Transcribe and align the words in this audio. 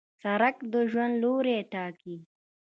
سړک 0.21 0.55
د 0.71 0.73
ژوند 0.91 1.13
لوری 1.23 1.57
ټاکي. 1.71 2.17